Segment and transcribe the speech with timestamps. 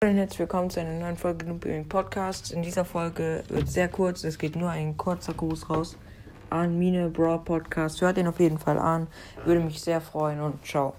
[0.00, 2.52] Hallo und herzlich willkommen zu einer neuen Folge Noob Gaming Podcast.
[2.52, 5.96] In dieser Folge wird sehr kurz, es geht nur ein kurzer Gruß raus
[6.50, 8.00] an Mine Brawl Podcast.
[8.00, 9.08] Hört ihn auf jeden Fall an,
[9.44, 10.94] würde mich sehr freuen und ciao.